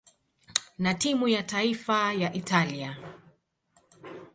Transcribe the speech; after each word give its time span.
na 0.77 0.93
timu 0.93 1.27
ya 1.27 1.43
taifa 1.43 2.13
ya 2.13 2.33
Italia. 2.33 2.97